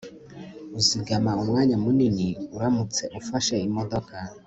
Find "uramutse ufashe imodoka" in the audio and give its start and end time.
2.55-4.15